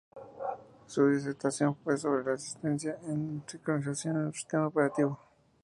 Su 0.87 1.09
disertación 1.09 1.75
fue 1.75 1.95
sobre 1.95 2.23
la 2.23 2.33
eficiencia 2.33 2.93
de 2.95 3.09
la 3.15 3.41
sincronización 3.45 4.17
en 4.17 4.25
un 4.25 4.33
sistema 4.33 4.65
operativo. 4.65 5.19